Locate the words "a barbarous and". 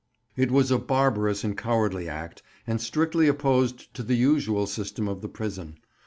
0.71-1.55